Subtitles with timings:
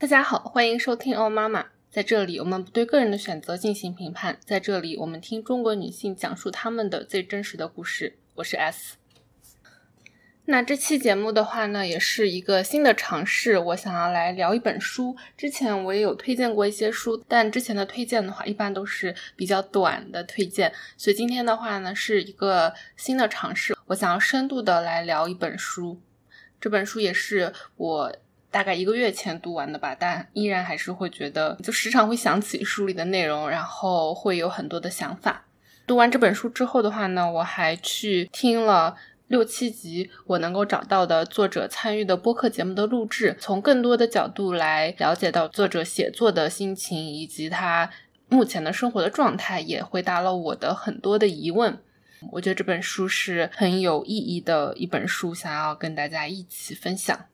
[0.00, 1.62] 大家好，欢迎收听《哦妈妈》。
[1.90, 4.40] 在这里，我们不对个人的选择进行评判。
[4.42, 8.16] 在这里，我们听中国女性讲述她们的最真实的故事。
[8.36, 8.96] 我是 S。
[10.46, 13.58] 那这期节目的话呢，也是一个新的尝试。
[13.58, 15.14] 我想要来聊一本书。
[15.36, 20.72] 之前我也有推荐过一些书，但之前的推荐的话，一般都是比较短的推荐。
[20.96, 23.76] 所以今天的话呢，是一个新的尝试。
[23.88, 26.00] 我想要深度的来聊一本书。
[26.58, 28.16] 这本书也是我。
[28.50, 35.44] 大概一个月前读完的吧，但依然还是会觉得，就时常会想起书里的内容，然后会有很多的想法。
[35.86, 38.96] 读完这本书之后的话呢，我还去听了
[39.28, 47.90] 六七集我能够找到的作者参与的播客节目的录制，从更多的角度来了解到作者写作的心情以及他
[48.28, 51.78] 目前的生活的状态，也回答了我的很多的疑问。
[52.32, 57.26] 我觉得这本书是很有意义的一本书，想要跟大家一起分享。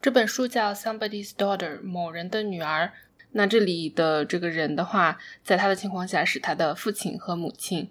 [0.00, 2.92] 这本书叫《Somebody's Daughter》，某人的女儿。
[3.32, 7.90] 那这里的这个人的话，在他的情况下是他的父亲和母亲。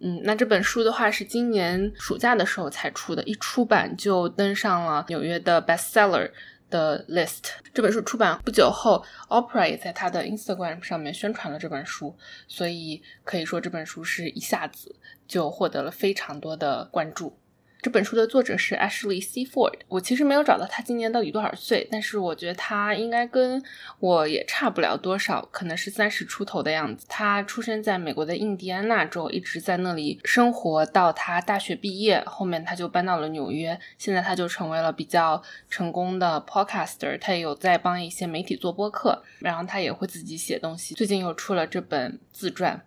[0.00, 6.30] 嗯，那这本书的话是今年暑假的时候才出的，一出版就登上了纽约的 bestseller
[6.70, 7.42] 的 list。
[7.74, 12.16] 这本书出版不久后，Opera 也在他的 Instagram 上面宣传了这本书，
[12.48, 14.96] 所以可以说这本书是一下子
[15.28, 17.38] 就获得了非常多的关注。
[17.84, 19.44] 这本书的作者是 Ashley C.
[19.44, 19.74] Ford。
[19.88, 23.62] 我其实没有找到他今年到底多少岁，但是我觉得他应该跟
[24.00, 27.04] 我也差不了多少，可能是三十出头的样子。
[27.10, 33.78] 他出生在美国的印第安纳州，一直在那里生活到他大学毕业，后面他就搬到了纽约。
[33.98, 40.94] 现在他就成为了比较成功的 podcaster，他也有在帮一些媒体做播客，然后他也会自己写东西。
[40.94, 42.82] 最近又出了这本自传。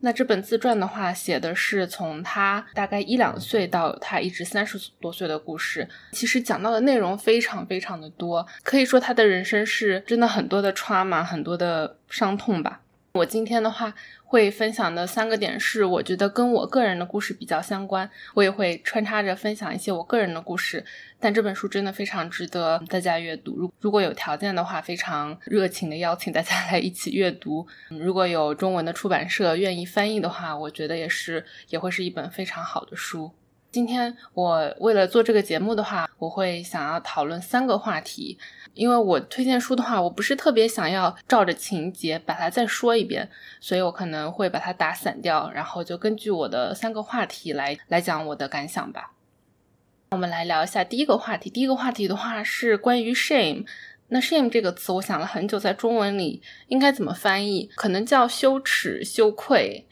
[0.00, 5.88] 那这本自传的话，写的是从他大概一两岁到他一直三十多岁的故事。
[6.12, 12.80] 其实讲到的内容非常非常的多，可以说他的人生是真的很多的 trauma，很多的伤痛吧。
[13.12, 13.92] 我今天的话
[14.24, 20.84] 会分享的三个点是，我觉得跟我个人的故事比较相关，我也会穿插着分享一些我个人的故事。
[21.18, 27.66] 但这本书真的非常值得大家阅读，如如果有条件的话，非常热情的邀请大家 来一起阅读。
[27.88, 33.32] 如果有中文的出版社愿意翻译的话，我觉得也是也会是一本非常好的书。
[33.72, 38.36] 今天我为了做这个节目的话，我会想要讨论三个话题。
[38.74, 49.12] 因为我推荐书的话，我不是特别想要照着情节把它再说一遍，所以我可能会把它打散掉，然后就根据我的三个话题来来讲我的感想吧。
[50.10, 51.48] 我们来聊一下第一个话题。
[51.48, 53.66] 第一个话题的话是关于 shame。
[54.08, 57.70] 那 shame 这个词，我想了很久，在中文里应该怎么翻译？
[57.76, 59.86] 可能叫羞耻、羞愧。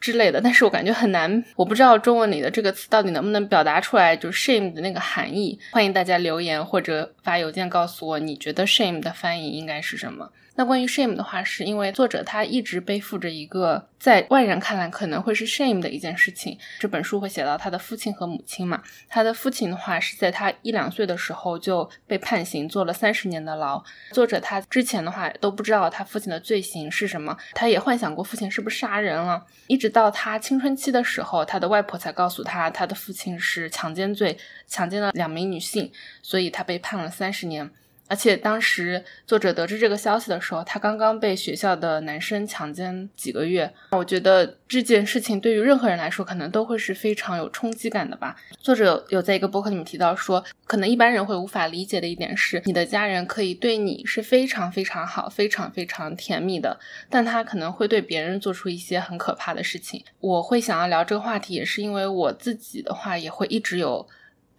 [0.00, 5.58] 之类的，但是我感觉很难，我不知道中文里的这个词到底能不能表达出来，就是 shame 的那个含义。
[5.72, 10.30] 欢迎大家留言或者发邮件告诉我，你觉得 shame 的翻译应该是什么？
[10.60, 16.58] 那关于 shame 的话，是因为作者他一直背负着一个在外人看来可能会是 shame 的一件事情。
[16.78, 18.82] 这本书会写到他的父亲和母亲嘛？
[19.08, 23.82] 他的父亲的话是在他一两岁的时候就被判刑，坐了三十年的牢。
[24.12, 29.42] 作者他之前的话都不知道他父亲的罪行是什么，他也幻想过父亲是不是杀人了。
[29.66, 35.90] 一直到他青春期的时候，他的外婆才告诉他，他的父亲是强奸罪，强奸了两名女性，
[36.20, 37.70] 所以他被判了三十年。
[38.10, 43.72] 而且当时作者得知这个消息的时候，他刚刚被学校的男生强奸几个月。
[43.92, 48.34] 我觉得这件事情对于任何人来说，可能都会是非常有冲击感的吧。
[48.58, 60.04] 作者有在一个博客里面提到说，可能一般人会无法理解的一点是，你的家人可以对你是非常非常好、非常非常甜蜜的，但他可能会对别人做出一些很可怕的事情。
[60.18, 64.08] 我会想要聊这个话题，也是因为我自己的话也会一直有。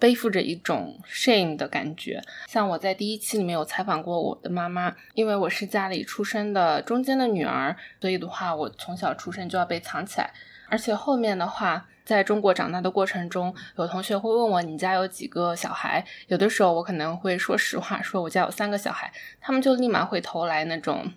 [0.02, 10.32] 背负着一种 shame 的感觉，像我在第一期里面有采访过我的妈妈，因为我是家里出生的中间的女儿，所以的话，我从小出生就要被藏起来。
[10.70, 21.14] 而且后面的话，在中国长大的过程中，有同学会问我你家有几个小孩，有的时候我可能会说实话，说我家有三个小孩，他们就立马会投来那种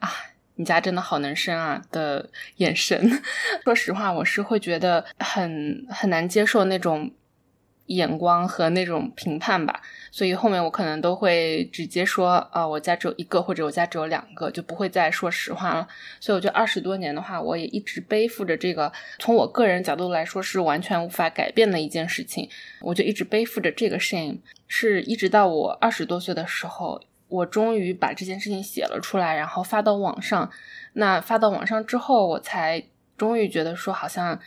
[0.00, 0.10] 啊，
[0.56, 3.22] 你家真的好能生啊的眼神。
[3.62, 7.12] 说实话，我是会觉得很很难接受那种。
[7.90, 9.82] 眼光和那种评判吧，
[10.12, 15.88] 所以后面我可能都会直接说，啊，我家只有一个，或者我家只有两个，就不会再说实话了。
[16.20, 22.48] 所以我觉得二十多年的话，我也一直背负着这个，从我个人角度来说是完全无法改变的一件事情。
[22.80, 24.38] 我就一直背负着这个 shame，
[24.68, 30.48] 是一直到我二十多岁的时候，我终于把这件事情写了出来，然后发到网上。
[30.92, 32.84] 那发到网上之后，我才
[33.18, 34.38] 终于觉得说，好像。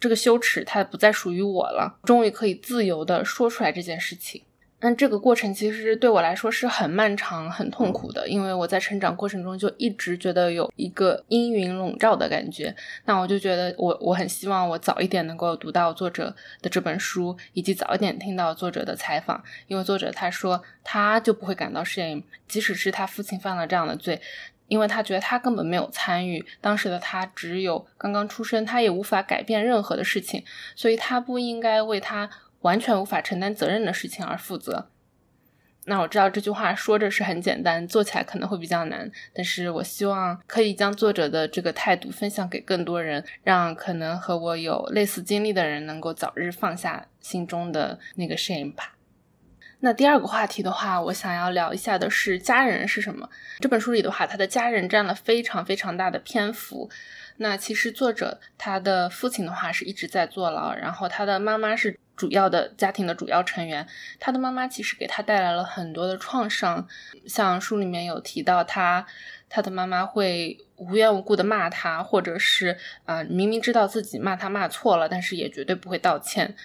[0.00, 1.98] 这个羞耻，它不再属于我了。
[2.04, 4.42] 终于可以自由的说出来这件事情。
[4.80, 12.72] 那这个过程其实对我来说是很漫长、很痛苦的，因为我在成长过程中就一直觉得有一个阴云笼罩的感觉。
[13.04, 24.20] 那我就觉得我我很希望我早一点能够读到作者的这本书，以及早一点听到作者的采访，因为作者他说他就不会感到 shame，即使是他父亲犯了这样的罪，
[24.68, 30.44] 因为他觉得他根本没有参与，当时的他只有刚刚出生，他也无法改变任何的事情，
[30.76, 32.30] 所以他不应该为他。
[32.62, 34.88] 完全无法承担责任的事情而负责。
[35.84, 39.08] 那我知道这句话说着是很简单，做起来可能会比较难。
[39.32, 48.96] 但是我希望可以将作者的这个态度分享给更多人，让可能和我有类似经历的人能够早日放下心中的那个 shame 吧。
[49.80, 53.28] 那第二个话题的话，我想要聊一下的是家人是什么。
[53.60, 56.90] 这本书里的话，他的家人占了非常非常大的篇幅。
[57.36, 61.98] 那其实作者他的父亲的话是一直在坐牢，然后他的妈妈是。
[62.18, 63.86] 主要的家庭的主要成员，
[64.18, 66.84] 他的妈妈其实给他带来了很多的创伤，
[67.28, 69.06] 像书里面有提到，他
[69.48, 76.56] 他的妈妈会无缘无故的骂他，或者是啊明明知道自己骂他骂错了，但是也绝对不会道歉。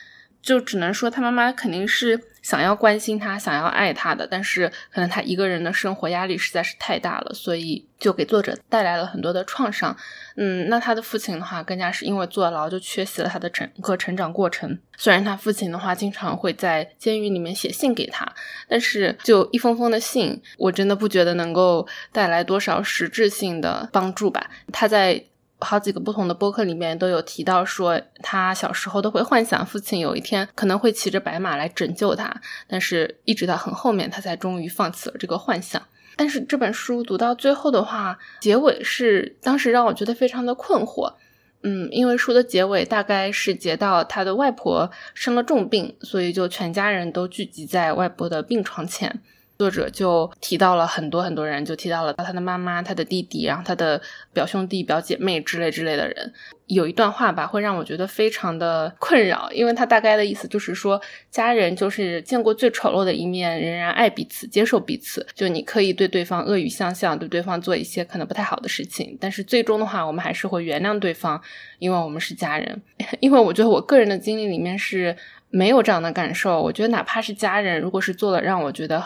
[0.41, 9.97] 就只能说他妈妈肯定是想要关心他，想要爱他的，但是可能他一个人的生活压力实在是太大了，所以就给作者带来了很多的创伤。
[10.35, 14.77] 嗯，那他的父亲的话，更加是因为坐牢就缺席了他的整个成长过程。
[14.97, 18.31] 虽然他父亲的话经常会在监狱里面写信给他，
[18.67, 24.51] 但是就一封封的信，我真的不觉得能够带来多少实质性的帮助吧。
[24.71, 25.23] 他在。
[25.63, 35.81] 好几个不同的播客里面都有提到说，他小时候都会幻想父亲有一天可能会骑着白马来拯救他，但是一直到很后面，他才终于放弃了这个幻想。
[36.15, 41.13] 但是这本书读到最后的话，结尾是当时让我觉得非常的困惑。
[41.63, 49.21] 嗯，因为书的结尾大概是结到他的外婆生了重病，所以就全家人都聚集在外婆的病床前。
[49.57, 54.01] 作者就提到了很多很多人，就提到了他的妈妈、他的弟弟，然后他的
[54.33, 56.33] 表兄弟、表姐妹之类之类的人。
[56.67, 65.25] 有一段话吧，会让我觉得非常的困扰，因为他大概的意思就是说，家人就是见过最丑陋的一面，仍然爱彼此、接受彼此。
[65.35, 71.39] 就你可以对对方恶语相向，对对方做一些可能不太好的事情，但是最终的话，我们还是会原谅对方，
[71.79, 72.81] 因为我们是家人。
[73.19, 75.15] 因为我觉得我个人的经历里面是
[75.49, 76.59] 没有这样的感受。
[76.61, 79.03] 我觉得哪怕是家人，如果是做了让我觉得。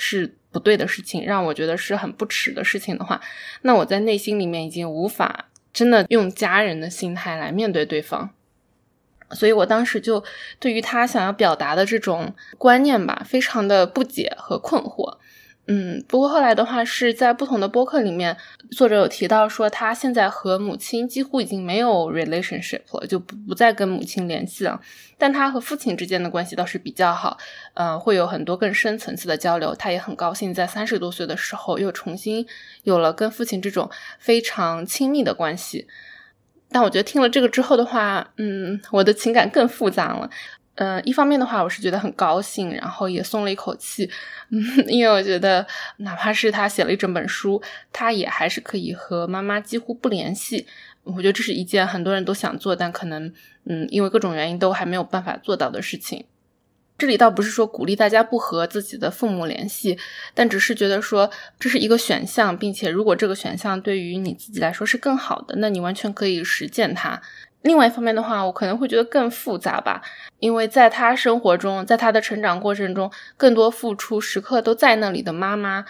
[0.00, 3.20] 是不对的事情，让我觉得是很不耻的事情的话，
[3.62, 8.30] 那我在内心里面已经无法真的用家人的心态来面对对方，
[9.30, 10.24] 所以我当时就
[10.58, 15.18] 对于他想要表达的这种观念吧，非常的不解和困惑。
[15.72, 18.36] 嗯，不过后来的话是在不同的播客里面，
[18.72, 24.80] 作者有提到说他现在和母亲几乎已经没有 relationship 了，就不不再跟母亲联系了。
[25.16, 27.38] 但他和父亲之间的关系倒是比较好，
[27.74, 29.72] 嗯，会有很多更深层次的交流。
[29.76, 32.44] 他也很高兴在三十多岁的时候又重新
[32.82, 33.88] 有了跟父亲这种
[34.18, 35.86] 非常亲密的关系。
[36.72, 40.28] 但我觉得听了这个之后的话，嗯，我的情感更复杂了。
[40.80, 44.08] 嗯，一方面的话，我是觉得很高兴，然后也松了一口气，
[44.48, 45.66] 嗯， 因为我觉得
[45.98, 47.62] 哪怕是他写了一整本书，
[47.92, 50.66] 他也还是可以和妈妈几乎不联系。
[51.02, 53.30] 我觉得这是一件很多人都想做，但可能
[53.66, 56.24] 嗯，因为各种原因都还没有办法做到的事情。
[56.96, 59.98] 这里倒不是说鼓励大家不和自己的父母联系，
[60.32, 67.20] 但只是觉得说这是一个选项，并且如果这个选项对于你自己来说是更好的，那你完全可以实践它。
[67.62, 70.02] 另外一方面的话，我可能会觉得更复杂吧，
[70.38, 75.84] 因为在他生活中，在他的成长过程中，更多付出时刻都在那里的妈妈，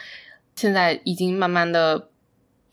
[0.57, 2.09] 现在已经慢慢的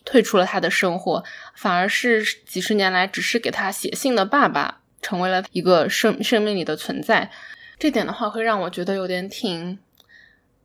[0.03, 1.23] 退出了他的生活，
[1.55, 7.29] 反而是几十年来只是给他写信的爸爸，成为了一个生生命里的存在。
[7.77, 9.77] 这点的话，会让我觉得有点挺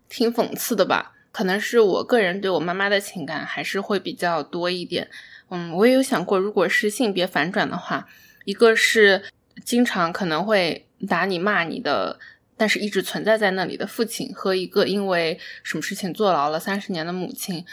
[0.08, 1.12] 挺讽刺的吧。
[1.32, 5.10] 可能是我个人对我妈妈的情感还是会比较多一点。
[5.48, 8.06] 嗯，我也有想过，如果是性别反转的话。
[8.44, 9.22] 一个是
[9.64, 12.18] 经常可能会打你骂你的，
[12.56, 17.64] 但是一直存在在那里的父亲，和一个因为什么事情坐牢了三十年的母亲，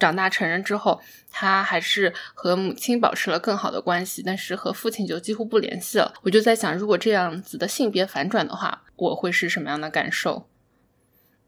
[0.00, 6.12] 长大成人之后，他还是和母亲保持了更好的关系，但是和父亲就几乎不联系了。
[6.22, 10.48] 我就在想，如果这样子的性别反转的话，我会是什么样的感受？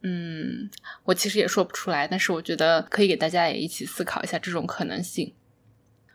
[0.02, 0.70] 嗯，
[1.04, 5.34] 我其实也说不出来，但是我觉得可以给大家也一起思考一下这种可能性。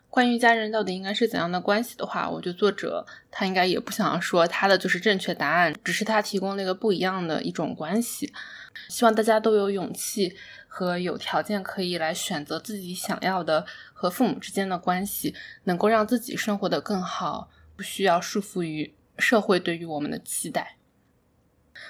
[0.08, 8.32] 关于家人到底应该是怎样的关系的话，我觉得作者他应该也不想说他的就是正确答案，只是他提供了一个不一样的一种关系。
[8.88, 10.36] 希望大家都有勇气
[10.68, 20.76] 和有条件可以来选择自己想要的和父母之间的关系，能够让自己生活的更好，不需要束缚于社会对于我们的期待。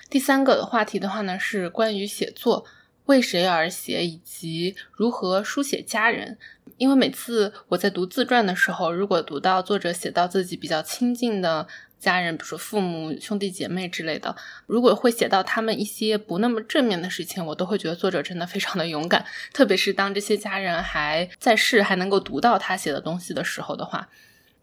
[0.08, 2.64] 第三个话题的话呢，是关于写作，
[3.06, 6.38] 为谁而写，以及如何书写家人。
[6.76, 11.68] 因为每次我在读自传的时候，如果读到作者写到自己比较亲近的
[12.00, 14.34] 家人，比如说父母、兄弟姐妹之类的，
[14.66, 19.24] 如果会写到他们一些不那么正面的事情，我都会觉得作者真的非常的勇敢。
[19.52, 24.08] 特别是当这些家人还在世，还能够读到他写的东西的时候的话，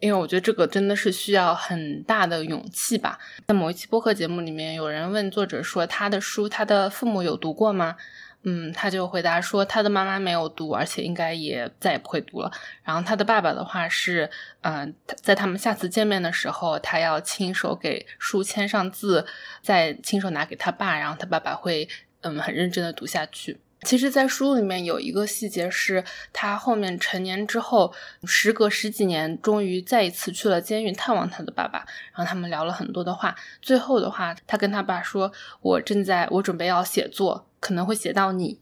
[0.01, 3.17] 因为我觉得这个真的是需要很大的勇气吧。
[3.47, 7.95] 在某一期播客节目里面，有人问作者说：“他的书，他的父母有读过吗？”
[8.43, 12.51] 嗯，他就回答说，他的妈妈没有读，而且应该也再也不会读了。
[12.83, 14.27] 然后他的爸爸的话是，
[14.61, 19.27] 嗯，在他们下次见面的时候，他要亲手给书签上字，
[19.61, 21.87] 再亲手拿给他爸，然后他爸爸会，
[22.21, 23.59] 嗯，很认真的读下去。
[23.83, 27.91] 其实，在书里面有一个细节是，他后面成年之后，
[28.25, 31.79] 时隔十几年，终于再一次去了监狱探望他的爸爸，
[32.13, 33.35] 然后他们聊了很多的话。
[33.59, 38.59] 最后的话，他跟他爸说：“我正在，我准备要写作。”可能会写到你，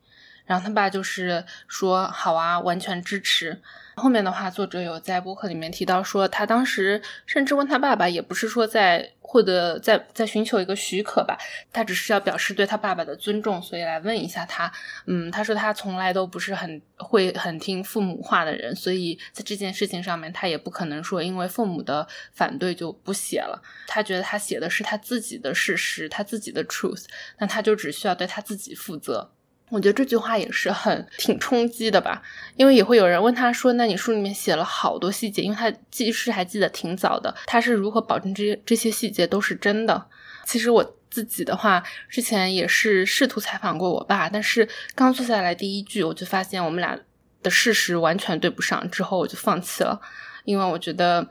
[0.49, 3.61] 然后他爸就是说好啊，完全支持。
[3.95, 11.37] 后面的话，作者有在播客里面提到说，他当时甚至问他爸爸，也不是说在获得在在寻求一个许可吧，
[11.71, 14.71] 他只是要表示对他爸爸的尊重，所以来问一下他。
[15.05, 23.61] 嗯，他说他从来都不是很会很听父母话的人，所以在这件事情上面，他也不可能说因为父母的反对就不写了。
[23.85, 27.03] 他觉得他写的是他自己的事实，他自己的 truth，
[27.37, 29.29] 那他就只需要对他自己负责。
[29.69, 32.21] 我觉得这句话也是很挺冲击的吧，
[32.55, 40.07] 因为也会有人问他说：“那你书里面写了好多细节，因为他记事还记得挺早的，他是如何保证这些这些细节都是真的？”
[40.45, 46.99] 其实我自己的话，之前也是试图采访过我爸，但是刚坐下来第一句，我就发现我们俩
[47.43, 50.01] 的事实完全对不上，之后我就放弃了，
[50.45, 51.29] 因为我觉得。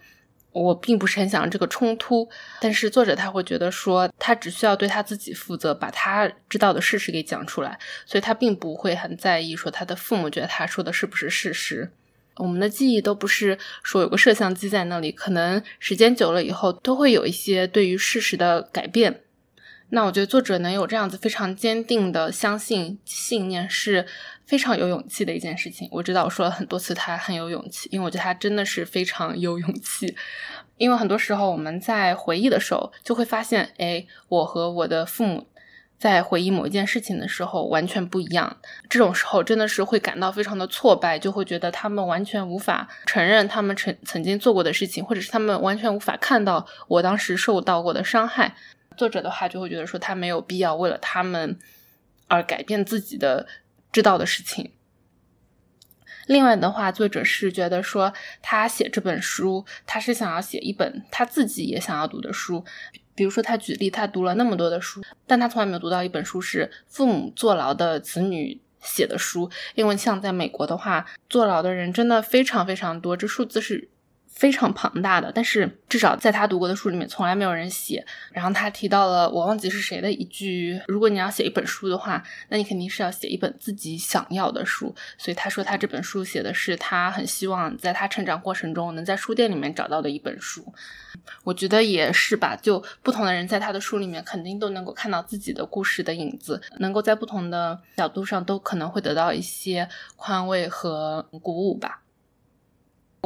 [0.53, 2.29] 我并不是很想这个冲突，
[2.61, 11.91] 但是作者他会觉得说，他只需要对他自己负责，把他知道的事实给讲出来，所以他并不会很在意说他的父母觉得他说的是不是事实。
[12.37, 19.23] 我们的记忆都不是说有个摄像机在那里，可能时间久了以后都会有一些对于事实的改变。
[19.91, 24.07] 那我觉得作者能有这样子非常坚定的相信信念，是
[24.45, 25.89] 非常有勇气的一件事情。
[25.91, 30.15] 我知道我说了很多次他很有勇气，因为我觉得他真的是非常有勇气。
[30.77, 35.49] 因为很多时候我们在回忆的时候，就会发现，哎，我和我的父母
[35.99, 38.59] 在回忆某一件事情的时候完全不一样。
[38.91, 48.55] 这种时候真的是会感到非常的挫败，就会觉得他们完全无法承认他们曾曾经做过的事情，或者是他们完全无法看到我当时受到过的伤害。
[48.99, 51.59] 作者的话就会觉得说他没有必要为了他们
[52.27, 53.47] 而改变自己的
[53.93, 54.73] 知道的事情。
[56.27, 58.13] 另外的话，作者是觉得说
[58.43, 62.65] 他写这本书，他是想要写一本他自己也想要读的书。
[63.15, 69.51] 比如说，他举例，他读了那么多的书，但他从来没有读到一本书是父母坐牢的子女写的书。
[69.75, 73.89] 因为像在美国的话，坐牢的人真的非常非常多，这数字是。
[74.29, 78.05] 非常庞大的，但是至少在他读过的书里面，从来没有人写。
[78.33, 84.95] 然后他提到了我忘记是谁的一句：如果你要写一本书的话，那你肯定是要写一本自己想要的书。
[85.17, 90.73] 所以他说他这本书写的是他很希望在他成长过程中能在书店里面找到的一本书。
[91.43, 102.03] 我觉得也是吧，就不同的人在他的书里面肯定都能够看到自己的故事的影子，能够在不同的角度上都可能会得到一些宽慰和鼓舞吧。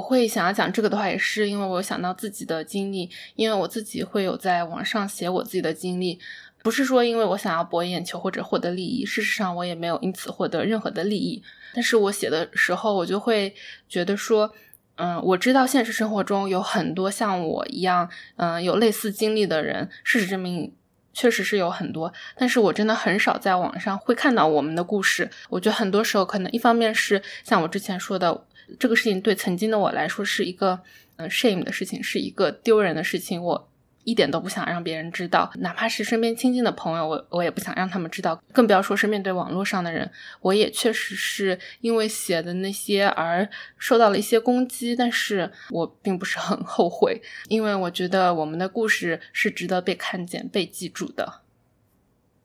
[0.03, 6.19] 会想要讲这个的话，也是因为我想到自己的经历，因为我自己会有在网上写我自己的经历，
[6.63, 11.43] 不是说因为我想要博眼球或者获得利益，事实上我也没有因此获得任何的利益。
[11.73, 13.55] 但是我写的时候，我就会
[13.89, 14.53] 觉得说，
[14.97, 20.75] 嗯，我知道现实生活中有很多像我一样，嗯，有类似经历的人，事实证明
[21.15, 25.31] 确实是有很多，但是我真的很少在网上会看到我们的故事。
[25.49, 28.45] 我觉得很多时候可能一方面是像我之前说的。
[28.79, 30.81] 这个事情对曾经的我来说是一个
[31.17, 33.43] 嗯 shame 的事情，是一个丢人的事情。
[33.43, 33.69] 我
[34.05, 38.43] 一点都不想让别人知道，哪怕是身边亲近的朋友，我我也不想让他们知道。
[38.53, 40.11] 更不要说是面对网络上的人，
[40.41, 43.49] 我也确实是因为写的那些而
[43.79, 51.43] 受到了一些攻击，但是我并不是很后悔，因为我觉得我们的故事是值得被看见、被记住的。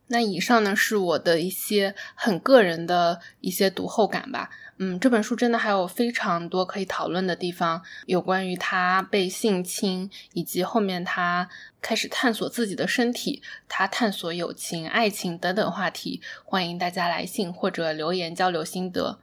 [0.10, 4.52] 那以上呢是我的一些很个人的一些读后感吧。
[4.80, 11.50] 嗯，这本书真的还有非常多可以讨论的地方，有关于他被性侵，以及后面他
[11.82, 16.22] 开始探索自己的身体，他探索友情、爱情等等话题。
[16.46, 19.20] 欢迎大家来信或者留言交流心得。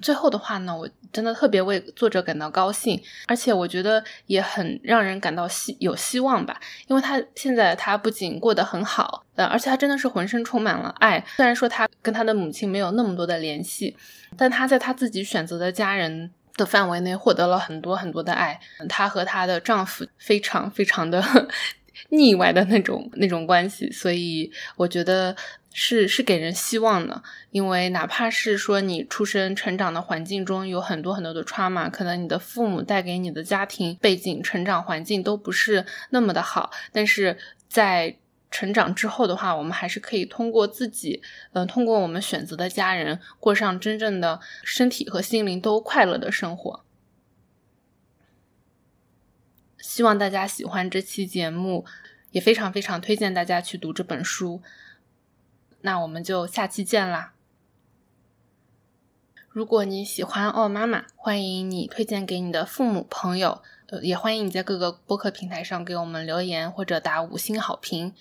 [0.00, 11.24] 最后的话呢，我真的特别为作者感到高兴，而且我觉得也很让人感到希有希望吧，因为他现在他不仅过得很好，呃，而且他真的是浑身充满了爱。
[11.36, 13.96] 虽然说他跟他的母亲没有那么多的联系，
[14.36, 18.60] 但他在他自己选择的家人的范围内获得了很多很多的爱。
[18.88, 21.22] 她和她的丈夫非常非常的
[22.10, 25.34] 腻歪的那种那种关系，所以我觉得。
[25.78, 37.36] 是是给人希望的，因为哪怕是说你出生成长的环境中有很多很多的 trauma，可能你的父母带给你的家庭背景、成长环境都不是那么的好，但是
[37.68, 38.16] 在
[38.50, 41.20] 成长之后的话，我们还是可以通过自己，
[41.52, 46.82] 嗯，通过我们选择的家人，过上真正的身体和心灵都快乐的生活。
[49.78, 51.84] 希望大家喜欢这期节目，
[52.30, 54.62] 也非常非常推荐大家去读这本书。
[55.86, 57.32] 那我们就下期见啦！
[59.48, 68.12] 如果你喜欢奥妈妈，欢迎你推荐给你的父母朋友，呃，也欢迎你在各个播客平台上给我们留言或者打五星好评。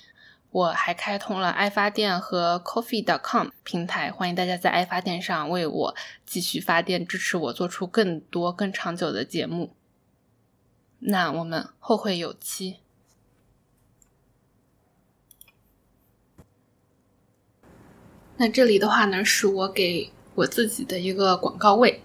[0.51, 9.73] 我还开通了爱发电和 Coffee.com 平台，欢迎大家在爱发电上为我继续发电，支持我做出更多更长久的节目。
[10.99, 12.84] 那我们后会有期。
[18.37, 22.01] 那这里的话呢，是我给我自己的一个广告位。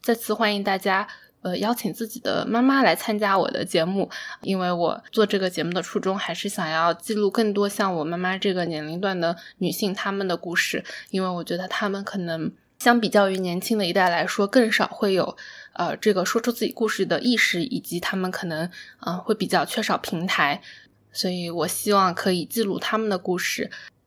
[0.00, 1.08] 再次欢迎大家，
[1.42, 4.08] 呃，邀请自己的妈妈来参加我的节目，
[4.42, 15.36] 因为我做这个节目的初衷还是想要记录更多像我妈妈这个年龄段的女性她们的故事，因为我觉得她们可能相比较于年轻的一代来说，更少会有
[15.72, 18.70] 呃这个说出自己故事的意识，以及她们可能
[19.00, 20.62] 嗯会比较缺少平台，
[21.12, 23.68] 所以我希望可以记录她们的故事。